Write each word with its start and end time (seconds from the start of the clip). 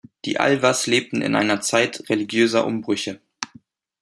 Die 0.25 0.39
Alvars 0.39 0.87
lebten 0.87 1.21
in 1.21 1.35
einer 1.35 1.61
Zeit 1.61 2.09
religiöser 2.09 2.65
Umbrüche. 2.65 3.21